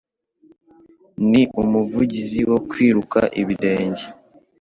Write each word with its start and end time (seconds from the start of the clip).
Ni 1.29 1.41
umuvugizi 1.61 2.39
wo 2.49 2.57
kwiruka 2.69 3.19
ibirenge 3.41 4.05